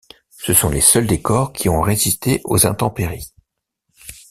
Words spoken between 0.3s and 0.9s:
Ce sont les